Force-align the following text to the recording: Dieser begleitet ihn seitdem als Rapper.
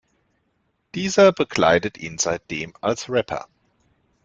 Dieser 0.95 1.31
begleitet 1.31 1.99
ihn 1.99 2.17
seitdem 2.17 2.73
als 2.81 3.07
Rapper. 3.07 3.47